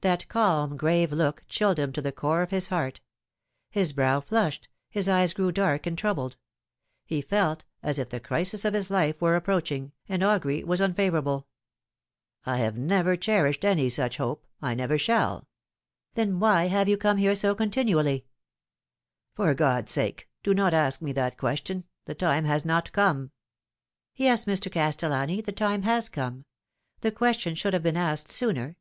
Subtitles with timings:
[0.00, 3.00] That calm, grave look chilled him to the core of his heart.
[3.70, 6.36] His brow flushed, bis eyes grew dark and troubled.
[7.04, 10.92] He felt as if the crisis of his life were approaching, and augury was un
[10.92, 11.46] favourable."
[12.44, 15.46] I have never cherished any such hope; I never shalL""
[16.16, 18.26] Then why have you come here so continually
[19.36, 21.84] ?""For God's sake, do not ask me that question!
[22.06, 23.30] The time has not come.""
[24.16, 24.68] Yes, Mr.
[24.68, 26.44] Castellani, the time has come.
[27.02, 28.76] The question should have been asked sooner.